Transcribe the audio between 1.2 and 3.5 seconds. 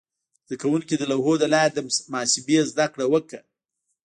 له لارې د محاسبې زده کړه وکړه.